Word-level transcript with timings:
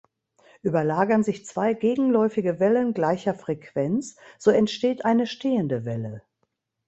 Überlagern 0.63 1.21
sich 1.21 1.45
zwei 1.45 1.75
gegenläufige 1.75 2.59
Wellen 2.59 2.95
gleicher 2.95 3.35
Frequenz, 3.35 4.15
so 4.39 4.49
entsteht 4.49 5.05
eine 5.05 5.27
stehende 5.27 5.85
Welle. 5.85 6.23